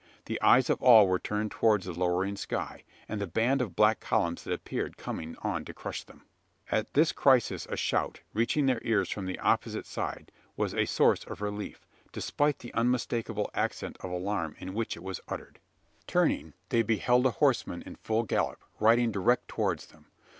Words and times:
The 0.25 0.41
eyes 0.41 0.71
of 0.71 0.81
all 0.81 1.05
were 1.07 1.19
turned 1.19 1.51
towards 1.51 1.85
the 1.85 1.93
lowering 1.93 2.35
sky, 2.35 2.83
and 3.07 3.21
the 3.21 3.27
band 3.27 3.61
of 3.61 3.75
black 3.75 3.99
columns 3.99 4.43
that 4.43 4.51
appeared 4.51 4.97
coming 4.97 5.35
on 5.43 5.63
to 5.65 5.75
crush 5.75 6.03
them! 6.03 6.23
At 6.71 6.95
this 6.95 7.11
crisis 7.11 7.67
a 7.69 7.77
shout, 7.77 8.21
reaching 8.33 8.65
their 8.65 8.81
ears 8.81 9.11
from 9.11 9.27
the 9.27 9.37
opposite 9.37 9.85
side, 9.85 10.31
was 10.57 10.73
a 10.73 10.85
source 10.85 11.23
of 11.25 11.39
relief 11.39 11.85
despite 12.11 12.57
the 12.57 12.73
unmistakable 12.73 13.51
accent 13.53 13.95
of 13.99 14.09
alarm 14.09 14.55
in 14.57 14.73
which 14.73 14.97
it 14.97 15.03
was 15.03 15.21
uttered. 15.27 15.59
Turning, 16.07 16.55
they 16.69 16.81
beheld 16.81 17.27
a 17.27 17.31
horseman 17.37 17.83
in 17.83 17.93
full 17.95 18.23
gallop 18.23 18.59
riding 18.79 19.11
direct 19.11 19.47
towards 19.49 19.85
them. 19.85 20.07